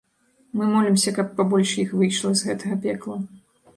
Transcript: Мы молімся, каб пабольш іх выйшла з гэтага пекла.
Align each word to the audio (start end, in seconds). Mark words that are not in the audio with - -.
Мы 0.61 0.69
молімся, 0.75 1.13
каб 1.19 1.29
пабольш 1.39 1.75
іх 1.85 1.93
выйшла 1.99 2.31
з 2.41 2.51
гэтага 2.51 2.81
пекла. 2.87 3.23